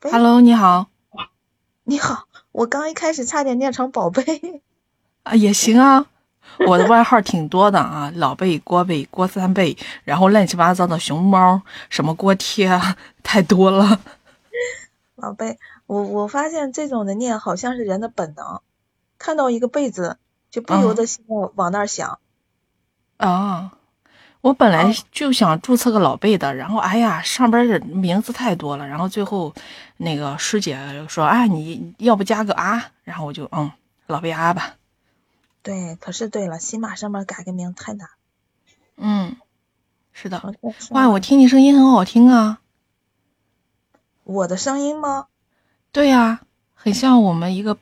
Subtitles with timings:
[0.00, 0.86] Hello，你好。
[1.84, 4.62] 你好，我刚一开始差点念成宝贝。
[5.22, 6.06] 啊，也行啊。
[6.66, 11.60] 我的外号挺多的啊， 老贝、郭贝、郭三贝，然后乱七八糟的熊猫，
[11.90, 14.00] 什么锅贴，啊， 太多了。
[15.16, 18.62] 老贝，我我发现这种的念好像是人的本能，
[19.18, 20.16] 看到一个贝字
[20.50, 22.18] 就不由得心要往那儿想。
[23.18, 23.72] 啊，
[24.46, 29.52] 我本来就想注册个老贝的，然后哎呀，上边的名字太多了，然后最后
[29.96, 32.92] 那个师姐说，啊，你要不加个啊？
[33.02, 33.72] 然后我就嗯，
[34.06, 34.76] 老贝啊吧。
[35.62, 38.08] 对，可是对了，喜马上面改个名太难。
[38.96, 39.36] 嗯，
[40.12, 40.54] 是的。
[40.90, 42.60] 哇，我听你声音很好听啊。
[44.22, 45.26] 我的声音吗？
[45.90, 46.40] 对呀、啊，
[46.72, 47.76] 很像我们一个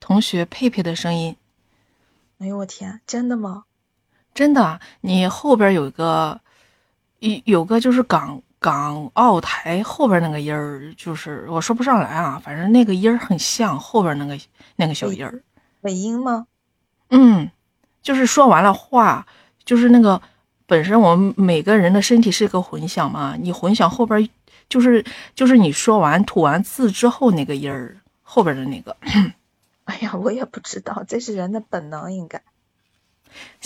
[0.00, 1.36] 同学佩佩的声音。
[2.38, 3.66] 哎呦我天，真的吗？
[4.38, 6.40] 真的，你后边有个
[7.18, 14.38] 有有个就是港港澳台后边那个音儿，就是我说不上来啊，反正那个音儿很像后边那个
[14.76, 15.42] 那个小音儿。
[15.80, 16.46] 尾音吗？
[17.10, 17.50] 嗯，
[18.00, 19.26] 就是说完了话，
[19.64, 20.22] 就是那个
[20.66, 24.28] 本身我们每个人的身体是一个混响嘛，你混响后边
[24.68, 28.96] 就是就是你说完吐完字之后那个音儿后边的那个。
[29.82, 32.40] 哎呀，我也不知道，这是人的本能应该。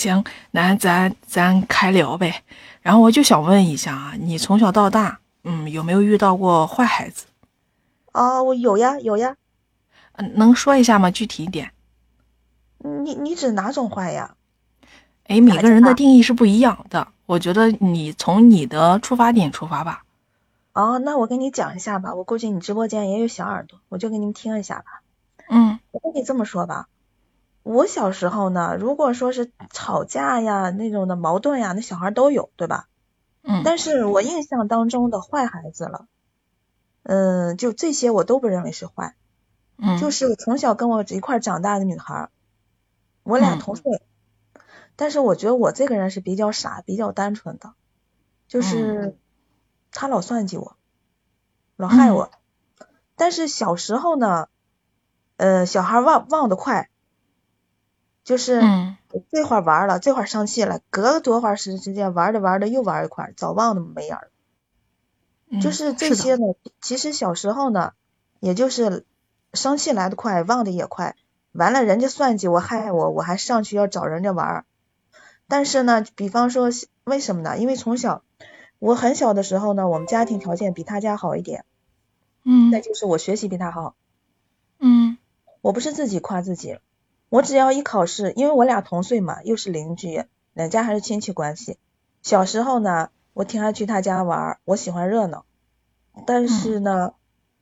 [0.00, 2.42] 行，那咱咱开聊呗。
[2.80, 7.26] 然后我就想问一下啊，你从小到大，嗯，有没有遇到过坏孩子？
[8.12, 9.36] 哦，我有呀，有呀。
[10.12, 11.10] 嗯，能说一下吗？
[11.10, 11.72] 具体一点。
[12.78, 14.34] 你你指哪种坏呀？
[15.24, 17.08] 哎，每个人的定义是不一样的。
[17.26, 20.04] 我觉得你从你的出发点出发吧。
[20.72, 22.14] 哦，那我跟你讲一下吧。
[22.14, 25.02] 我估计你直播间也有小耳朵，我就给你们听一下吧。
[25.50, 26.86] 嗯，我跟你这么说吧，
[27.70, 32.88] 我小时候呢，如果说是吵架呀那种的矛盾呀，那小孩都有，对吧？
[33.42, 33.62] 嗯。
[33.64, 36.06] 但是我印象当中的坏孩子了，
[37.04, 39.14] 嗯，就这些我都不认为是坏。
[39.76, 39.98] 嗯。
[39.98, 42.28] 就是从小跟我一块长大的女孩。
[43.22, 44.02] 我俩同岁，
[44.54, 44.60] 嗯、
[44.96, 47.74] 但是我觉得我这个人是比较傻、比较单纯的，
[48.48, 49.16] 就是、嗯、
[49.92, 50.74] 他老算计我，
[51.76, 52.30] 老害我。
[52.78, 54.48] 嗯、但是小时候呢，
[55.36, 56.88] 呃，小孩忘忘得快，
[58.22, 58.60] 就是
[59.32, 64.30] 这会儿玩了，这会儿生气了，隔个多会儿时时间玩着玩着又玩一块儿，早忘得没影儿。
[65.48, 67.92] 嗯、就是这些呢，其实小时候呢，
[68.38, 69.04] 也就是
[69.52, 71.16] 生气来得快，忘得也快。
[71.52, 74.64] 完了，人家算计我害我，我还上去要找人家玩儿。
[75.48, 76.70] 但是呢，比方说，
[77.02, 77.58] 为什么呢？
[77.58, 78.22] 因为从小
[78.78, 81.64] 我很小的时候呢，我们家庭条件比他家好一点。
[82.44, 82.70] 嗯。
[82.70, 83.96] 再就是我学习比他好。
[84.78, 85.18] 嗯。
[85.62, 86.78] 我不是自己夸自己，
[87.30, 91.78] 我只要一考试，因为我俩同岁嘛，又是邻居，两家还是亲戚关系。
[92.22, 95.46] 小时候呢，我挺爱去他家玩，我喜欢热闹。
[96.26, 97.14] 但是呢，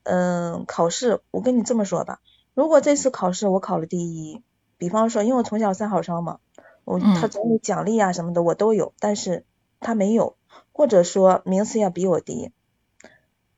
[0.04, 2.20] 嗯、呃，考试，我跟你这么说吧。
[2.54, 4.42] 如果这次考试我考了第一，
[4.78, 6.38] 比方说，因为我从小三好生嘛，
[6.84, 9.44] 我他总有奖励啊什么的，我都有，但是
[9.80, 10.36] 他没有，
[10.72, 12.52] 或者说名次要比我低，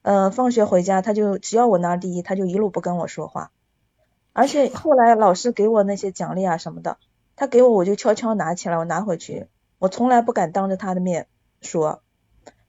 [0.03, 3.53] 呃，放学回家他就只要我拿第一，他就一路不跟我说话，
[4.33, 6.99] 而且后来老师给我那些奖励啊什么的，
[7.37, 9.49] 他给我我就悄悄拿起来，我拿回去，
[9.79, 11.27] 我从来不敢当着他的面
[11.61, 12.03] 说，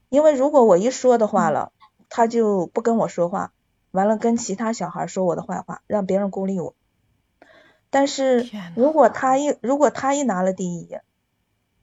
[0.10, 1.72] 因为如果我一说的话了，
[2.10, 3.54] 他就不跟我说话。
[3.92, 6.76] 完了，跟其他小孩说我的坏话，让别人孤立我。
[7.90, 10.88] 但是如果他一如果他一拿了第一，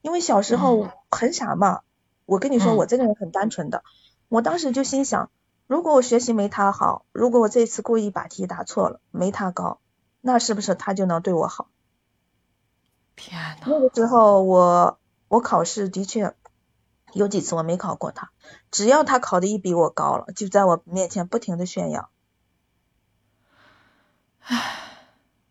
[0.01, 1.81] 因为小时候很傻嘛，
[2.25, 3.83] 我跟你说，我这个人很单纯的，
[4.27, 5.29] 我当时就心想，
[5.69, 9.79] 如果我学习没他好，如果我这次故意把题答错了，没他高，
[10.19, 11.67] 那是不是他就能对我好？
[13.15, 14.97] 天呐，那个时候我
[15.27, 16.33] 我考试的确
[17.13, 18.31] 有几次我没考过他。
[18.71, 22.09] 只要他考的一比我高了，就在我面前不停的炫耀。
[24.39, 24.73] 唉，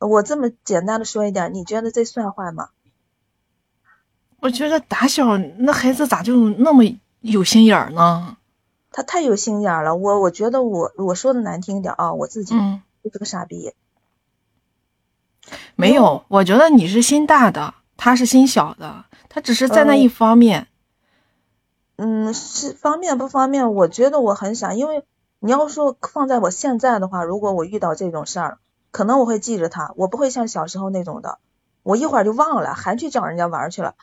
[0.01, 2.71] 我这么简单的说一点，你觉得这算坏吗？
[4.41, 6.83] 我觉得打小那孩子咋就那么
[7.21, 8.38] 有心眼儿呢？
[8.91, 12.55] 他太有心眼了，我我觉得我我说的难听点啊，我自己
[13.05, 13.75] 就是个傻逼。
[15.51, 20.69] 嗯、没有，我觉得你是心大的，他是心小的，他只是在那一方面。
[21.97, 23.75] 嗯，是方便不方便？
[23.75, 25.05] 我觉得我很傻，因为
[25.41, 28.59] 你要说放在我现在的话，如果我遇到这种事儿，
[28.91, 31.39] 可能我会记着他，我不会像小时候那种的，
[31.83, 33.95] 我一会儿就忘了，还去找人家玩去了。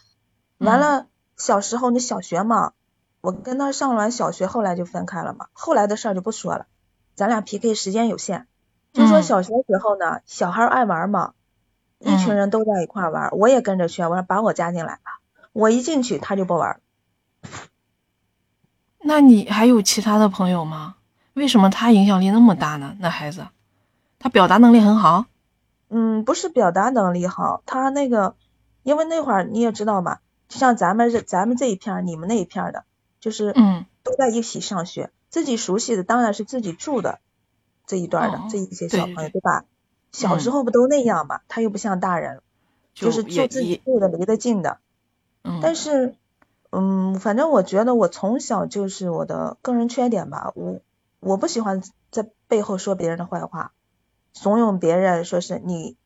[0.58, 1.08] 完了，嗯、
[1.38, 2.74] 小时候那小学嘛，
[3.26, 6.68] 我跟他上完小学，后来就分开了嘛，后来的事儿就不说了，
[7.16, 8.46] 咱俩 PK 时间有限，
[8.94, 11.34] 就说小学时候呢，嗯、小孩爱玩嘛，
[12.00, 15.20] 一群人都在一块玩，我也跟着去，我说把我加进来吧，
[15.52, 16.80] 我一进去他就不玩。
[19.00, 20.96] 那你还有其他的朋友吗？
[21.34, 22.96] 为什么他影响力那么大呢？
[23.00, 23.48] 那孩子，
[24.20, 25.26] 他表达能力很好。
[25.90, 28.36] 嗯，不是表达能力好，他那个，
[28.84, 32.84] 因为那会儿你也知道嘛，就像咱们这咱们这一片，你们那一片的，
[33.26, 33.86] 就是嗯。
[34.04, 37.20] 都在一起上学，自己熟悉的当然是自己住的
[37.88, 39.32] 这一段的、哦这一些小朋友，对。
[39.32, 39.66] 对吧？
[40.12, 42.44] 小时候不都那样嘛，他又不像大人，
[42.94, 44.78] 就是住自己住的离得近的，
[45.44, 46.14] 嗯，但是，
[46.70, 50.82] 嗯，反正我觉得我从小就是我的个人缺点吧，我
[51.20, 51.82] 我不喜欢
[52.12, 53.74] 在背后说别人的坏话，
[54.34, 55.98] 怂恿别人说是你，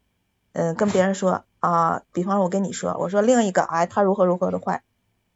[0.53, 4.83] 嗯、跟别人说啊，比方说我跟你说，我说另一个哎他如何如何的坏，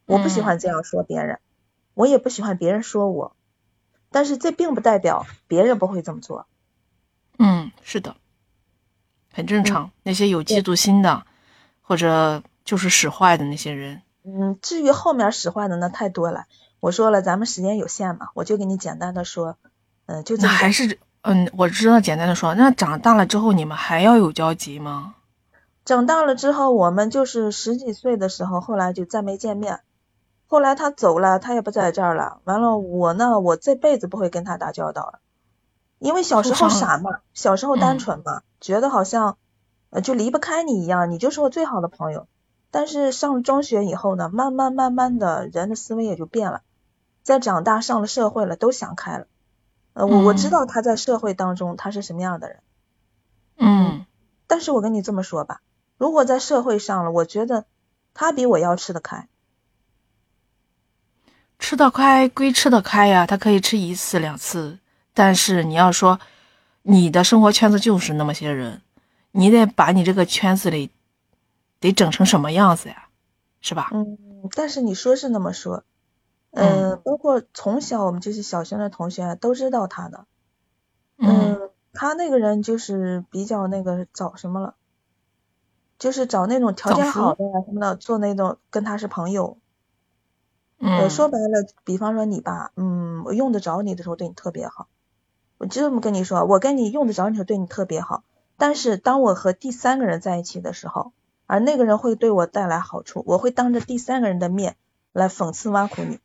[0.06, 0.46] 我不喜嗯。
[0.46, 1.40] 欢这样说别人，
[1.94, 3.36] 我也不喜欢别人说我，
[4.12, 6.48] 但是这并不代表别人不会这么做，
[7.38, 8.16] 嗯，是的，
[9.32, 9.92] 很正常。
[10.04, 11.26] 那些有嫉妒心的，
[11.82, 16.46] 或者就是使坏的那些人，嗯，至于后面使坏的那太多了，
[16.80, 19.58] 我说了咱们时间有限嘛，我就给你简单的说，
[20.06, 25.16] 嗯、就这那还是嗯，我知道，简单的说，那长大了之后你们还要有交集吗？
[25.86, 29.82] 长大了之后，我们就是十几岁的时候，后来就再没见面。
[30.54, 32.40] 后来他走了，他也不在这儿了。
[32.44, 35.20] 完了，我呢，我这辈子不会跟他打交道了，
[35.98, 39.40] 因为小时候傻嘛，小时候单嗯纯嘛，觉得好像
[39.90, 42.28] 呃就离不开你一样，你就是我最好的朋友。
[42.70, 46.62] 但是上了中学以后呢，慢慢慢慢的人的思维也就变了，
[47.24, 49.26] 在长大上了社会了，都想开了。
[49.94, 52.60] 呃，我我知嗯道他在社会当中他是什么样的人。
[53.58, 54.06] 嗯
[54.46, 55.62] 但是我跟你这么说吧，
[55.98, 57.66] 如果在社会上了，我觉得
[58.14, 59.28] 他比我要吃得开。
[61.60, 64.78] 吃得开归吃得开呀，他可以吃一次两次，
[65.14, 66.20] 但是你要说
[66.82, 68.82] 你的生活圈子就是那么些人，
[69.32, 70.90] 你得把你这个圈子里
[71.80, 73.08] 得整成什么样子呀，
[73.62, 73.90] 是吧？
[73.94, 74.18] 嗯，
[74.56, 75.84] 但是你说是那么说，
[76.52, 76.92] 嗯。
[76.92, 80.26] 呃，包括从小我们这些小学的同学都知道他的，
[81.18, 81.56] 嗯。
[81.56, 84.76] 嗯，他那个人就是比较那个找什么了，
[85.98, 89.58] 就是找那种条件好的呀什么的，做那种跟他是朋友。
[90.84, 94.88] 呃，嗯，说白了，比方说你吧，嗯，我用得着你的时候对你特别好，
[95.58, 98.24] 我就这么跟你说，我跟你用得着你的时候对你特别好，
[98.58, 101.14] 但是当我和第三个人在一起的时候，
[101.48, 104.76] 而那个人会对我带来好处，我会当着第三个人的面
[105.14, 106.20] 来讽刺挖苦你，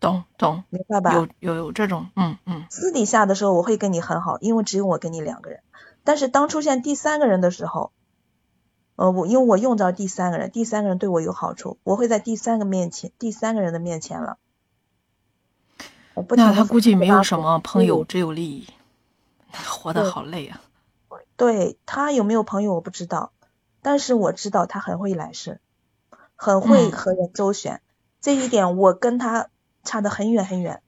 [0.00, 1.14] 懂懂，明白吧？
[1.14, 2.66] 有有有这种，嗯嗯。
[2.70, 5.60] 私底下的时候我会跟你很好，因为只有我跟你两个人，
[6.02, 7.92] 但是当出现第三个人的时候，
[8.96, 14.38] 呃，我因为我用着第三个人，第三个人对我有好处，我会在第三个面前，第三个人的面前了。
[16.30, 18.68] 那他估计没有什么朋友，只有利益，
[19.66, 20.60] 活得好累啊。
[21.36, 23.32] 对他有没有朋友我不知道，
[23.82, 25.60] 但是我知道他很会来事，
[26.36, 27.82] 很会嗯和人周旋，
[28.20, 29.48] 这一点我跟他
[29.82, 30.80] 差得很远很远。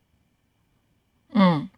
[1.30, 1.68] 嗯，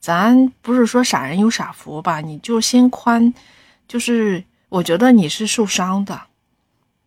[0.00, 2.20] 咱不是说傻人有傻福吧？
[2.20, 3.32] 你就心宽，
[3.86, 6.22] 就是我觉得你是受伤的。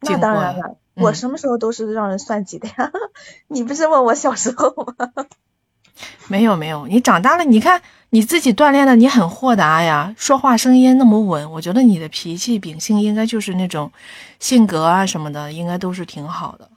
[0.01, 2.92] 那当然了，我嗯什么时候都是让人算计的呀？
[3.48, 5.25] 你不是问我小时候吗？
[6.27, 13.92] 没有没有，你长大了，你看你自己锻炼的，你很豁达呀，说话声音那么稳，我觉得你的脾气秉性应该就是那种
[14.39, 16.69] 性格啊什么的，应该都是挺好的，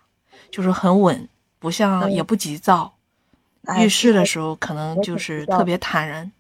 [0.51, 1.29] 就是很稳，
[1.59, 2.95] 不像嗯也不急躁，
[3.65, 6.31] 哎遇事的时候可能就是特别坦然。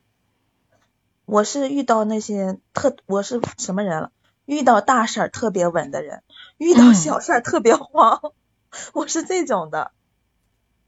[1.25, 4.10] 我是遇到那些特，我是什么人了？
[4.46, 6.22] 遇到大事儿特别稳的人，
[6.56, 8.32] 遇到嗯小事儿特别慌，
[8.94, 9.93] 我是这种的。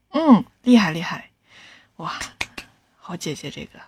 [0.09, 1.29] 嗯，厉害厉害，
[1.97, 2.13] 哇，
[2.97, 3.79] 好姐姐这个。